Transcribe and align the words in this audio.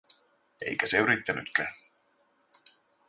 Eikä 0.61 0.87
se 0.87 0.97
yrittänytkään. 0.97 1.73